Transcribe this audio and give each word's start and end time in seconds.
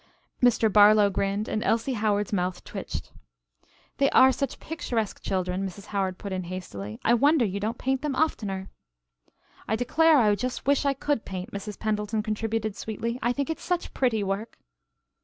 Mr. 0.41 0.67
Barlow 0.73 1.11
grinned 1.11 1.47
and 1.47 1.63
Elsie 1.63 1.93
Howard's 1.93 2.33
mouth 2.33 2.63
twitched. 2.63 3.11
"They 3.97 4.09
are 4.09 4.31
such 4.31 4.59
picturesque 4.59 5.21
children," 5.21 5.63
Mrs. 5.63 5.85
Howard 5.93 6.17
put 6.17 6.33
in 6.33 6.45
hastily. 6.45 6.99
"I 7.05 7.13
wonder 7.13 7.45
you 7.45 7.59
don't 7.59 7.77
paint 7.77 8.01
them 8.01 8.15
oftener." 8.15 8.71
"I 9.67 9.75
declare 9.75 10.17
I 10.17 10.33
just 10.33 10.65
wish 10.65 10.85
I 10.85 10.95
could 10.95 11.23
paint," 11.23 11.51
Mrs. 11.51 11.77
Pendleton 11.77 12.23
contributed 12.23 12.75
sweetly, 12.75 13.19
"I 13.21 13.31
think 13.31 13.51
it's 13.51 13.61
such 13.61 13.93
pretty 13.93 14.23
work." 14.23 14.57